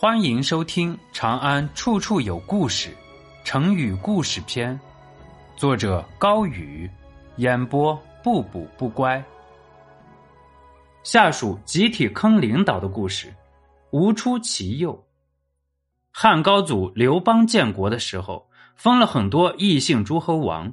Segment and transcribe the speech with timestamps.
[0.00, 2.88] 欢迎收听《长安处处有故事》
[3.44, 4.80] 成语故事篇，
[5.56, 6.90] 作者高宇，
[7.36, 9.22] 演播不补不乖。
[11.02, 13.30] 下属集体坑领导的故事，
[13.90, 14.98] 无出其右。
[16.10, 20.72] 汉高祖刘邦建国的时候，封了很多异姓诸侯王。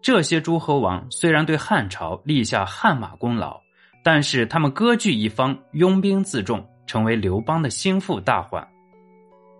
[0.00, 3.60] 这些诸侯王虽然对汉朝立下汗马功劳，
[4.04, 6.64] 但是他们割据一方，拥兵自重。
[6.88, 8.66] 成为刘邦的心腹大患。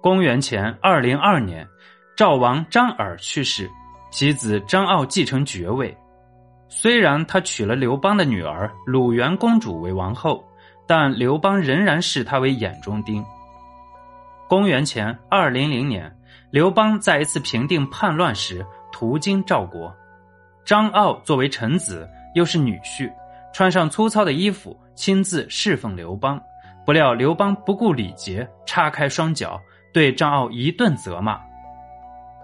[0.00, 1.64] 公元前二零二年，
[2.16, 3.70] 赵王张耳去世，
[4.10, 5.96] 其子张敖继承爵位。
[6.68, 10.44] 虽然他娶了刘邦的女儿鲁元公主为王后，
[10.86, 13.24] 但刘邦仍然视她为眼中钉。
[14.48, 16.14] 公元前二零零年，
[16.50, 19.94] 刘邦在一次平定叛乱时途经赵国，
[20.64, 23.12] 张敖作为臣子，又是女婿，
[23.52, 26.40] 穿上粗糙的衣服，亲自侍奉刘邦。
[26.88, 29.60] 不料刘邦不顾礼节，叉开双脚，
[29.92, 31.38] 对张敖一顿责骂。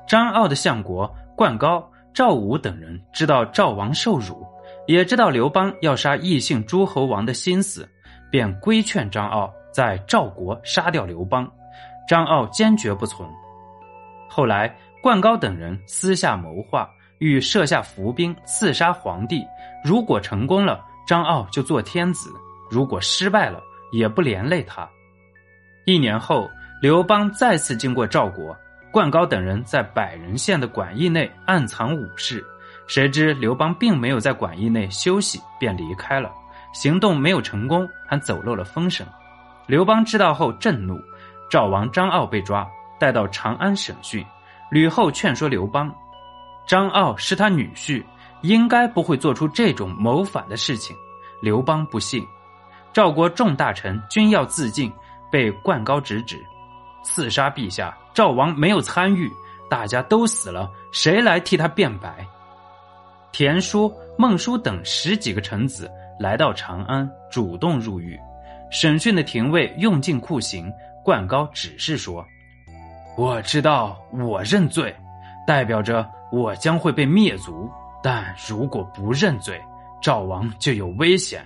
[0.07, 4.47] 张敖的相国灌高、赵武等人知道赵王受辱，
[4.87, 7.89] 也知道刘邦要杀异姓诸侯王的心思，
[8.31, 11.51] 便规劝张敖在赵国杀掉刘邦。
[12.07, 13.27] 张傲坚决不从。
[14.29, 16.87] 后来灌高等人私下谋划，
[17.19, 19.43] 欲设下伏兵刺杀皇帝。
[19.83, 22.29] 如果成功了，张傲就做天子；
[22.71, 23.59] 如果失败了，
[23.95, 24.89] 也不连累他。
[25.87, 26.51] 一年后，
[26.83, 28.57] 刘邦再次经过赵国，
[28.91, 32.45] 灌高等人在百人县的馆驿内暗藏武士。
[32.89, 36.33] 谁知刘邦并没有在馆驿内休息，便离开了。
[36.73, 39.07] 行动没有成功，还走漏了风声。
[39.67, 41.01] 刘邦知道后震怒，
[41.49, 42.67] 赵王张敖被抓，
[42.99, 44.27] 带到长安审讯。
[44.71, 45.95] 吕后劝说刘邦
[46.67, 48.03] ：“张敖是他女婿，
[48.43, 50.97] 应该不会做出这种谋反的事情。”
[51.41, 52.27] 刘邦不信。
[52.95, 54.91] 赵国众大臣均要自尽，
[55.29, 56.41] 被灌高直指，
[57.03, 57.93] 刺杀陛下。
[58.15, 59.29] 赵王没有参与，
[59.69, 62.25] 大家都死了，谁来替他辩白？
[63.33, 68.17] 田叔、孟叔等十几个臣子来到长安，主动入狱。
[68.71, 72.25] 审讯的廷尉用尽酷刑，灌高只是说
[73.19, 74.95] ：“我知道，我认罪，
[75.45, 77.69] 代表着我将会被灭族。
[78.01, 79.61] 但如果不认罪，
[80.01, 81.45] 赵王就有危险。”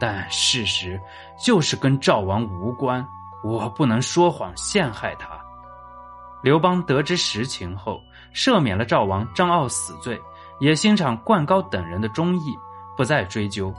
[0.00, 0.98] 但事实
[1.38, 3.06] 就是跟赵王无关，
[3.44, 5.38] 我不能说谎陷害他。
[6.42, 8.00] 刘邦得知实情后，
[8.34, 10.18] 赦免了赵王张敖死罪，
[10.58, 12.56] 也欣赏灌高等人的忠义，
[12.96, 13.72] 不再追究。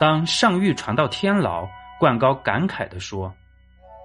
[0.00, 1.68] 当上谕传到天牢，
[2.00, 3.30] 灌高感慨地说：“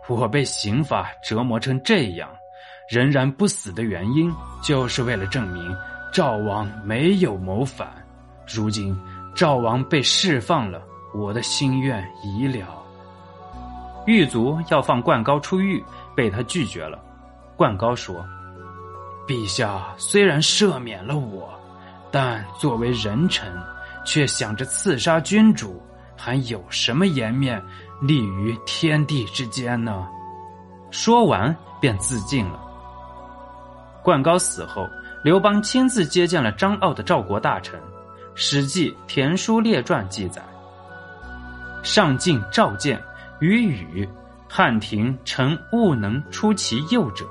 [0.09, 2.29] 我被刑法折磨成这样，
[2.91, 4.29] 仍然不死的原因，
[4.61, 5.73] 就是为了证明
[6.13, 7.87] 赵王没有谋反。
[8.45, 8.93] 如今
[9.33, 10.81] 赵王被释放了。”
[11.13, 12.83] 我的心愿已了。
[14.05, 15.83] 狱卒要放灌高出狱，
[16.15, 16.99] 被他拒绝了。
[17.55, 18.25] 灌高说
[19.27, 21.49] ：“陛下虽然赦免了我，
[22.09, 23.53] 但作为人臣，
[24.05, 25.81] 却想着刺杀君主，
[26.15, 27.61] 还有什么颜面
[28.01, 30.07] 立于天地之间呢？”
[30.89, 32.59] 说完便自尽了。
[34.01, 34.87] 灌高死后，
[35.23, 37.79] 刘邦亲自接见了张傲的赵国大臣，
[38.33, 40.41] 《史记·田书列传》记载。
[41.83, 43.01] 上进召见，
[43.39, 44.07] 与语
[44.47, 47.25] 汉庭臣务能出其右者。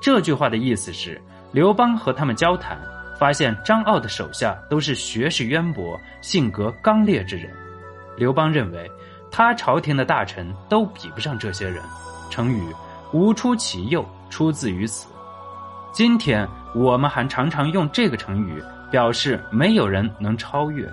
[0.00, 1.20] 这句话的意思是，
[1.52, 2.78] 刘邦和他们交谈，
[3.18, 7.50] 发现张敖的手下都是学识渊博、性格刚烈之人。
[8.16, 8.90] 刘邦认为，
[9.30, 11.82] 他朝廷的大臣都比不上这些人。
[12.30, 12.62] 成语
[13.12, 15.08] “无出其右”出自于此。
[15.92, 20.86] 今天我们还常常用这个成语，表示没有人能超越。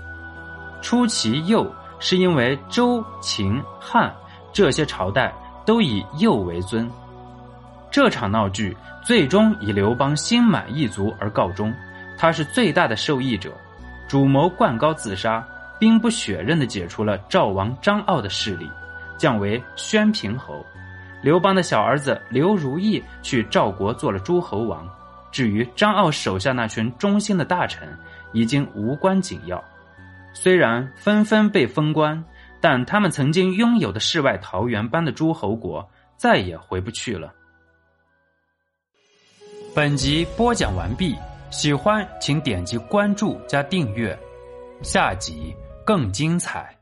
[0.81, 1.71] 出其右。
[2.01, 4.13] 是因为周、秦、汉
[4.51, 5.33] 这些朝代
[5.65, 6.89] 都以右为尊，
[7.89, 8.75] 这场闹剧
[9.05, 11.73] 最终以刘邦心满意足而告终，
[12.17, 13.53] 他是最大的受益者，
[14.07, 15.47] 主谋灌高自杀，
[15.79, 18.69] 兵不血刃的解除了赵王张敖的势力，
[19.17, 20.65] 降为宣平侯。
[21.21, 24.87] 刘邦的小儿子刘如意去赵国做了诸侯王，
[25.31, 27.87] 至于张敖手下那群忠心的大臣，
[28.31, 29.63] 已经无关紧要。
[30.33, 32.23] 虽然纷纷被封官，
[32.59, 35.87] 但他们曾经拥有的世外桃源般的诸侯国
[36.17, 37.33] 再也回不去了。
[39.75, 41.15] 本集播讲完毕，
[41.49, 44.17] 喜欢请点击关注加订阅，
[44.81, 45.55] 下集
[45.85, 46.80] 更精彩。